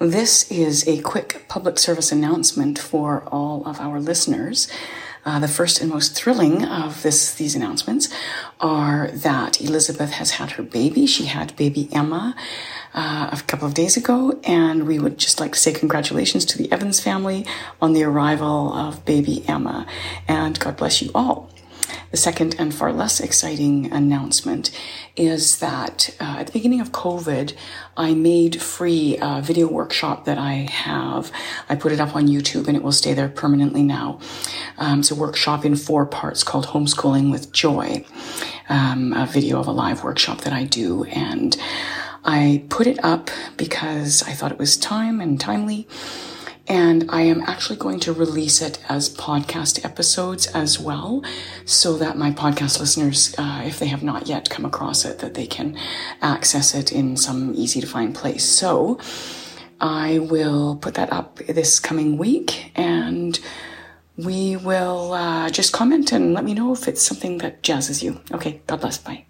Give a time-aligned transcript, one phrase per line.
[0.00, 4.68] This is a quick public service announcement for all of our listeners.
[5.26, 8.08] Uh, the first and most thrilling of this these announcements
[8.60, 11.04] are that Elizabeth has had her baby.
[11.04, 12.36] She had baby Emma
[12.94, 16.58] uh, a couple of days ago, and we would just like to say congratulations to
[16.58, 17.44] the Evans family
[17.82, 19.84] on the arrival of baby Emma,
[20.28, 21.50] and God bless you all.
[22.10, 24.70] The second and far less exciting announcement
[25.14, 27.54] is that uh, at the beginning of COVID,
[27.98, 31.30] I made free a video workshop that I have.
[31.68, 34.20] I put it up on YouTube and it will stay there permanently now.
[34.78, 38.06] Um, it's a workshop in four parts called Homeschooling with Joy,
[38.70, 41.04] um, a video of a live workshop that I do.
[41.04, 41.58] And
[42.24, 43.28] I put it up
[43.58, 45.86] because I thought it was time and timely
[46.68, 51.24] and I am actually going to release it as podcast episodes as well,
[51.64, 55.34] so that my podcast listeners, uh, if they have not yet come across it, that
[55.34, 55.78] they can
[56.20, 58.44] access it in some easy to find place.
[58.44, 58.98] So
[59.80, 63.38] I will put that up this coming week and
[64.16, 68.20] we will uh, just comment and let me know if it's something that jazzes you.
[68.32, 68.98] Okay, God bless.
[68.98, 69.24] Bye.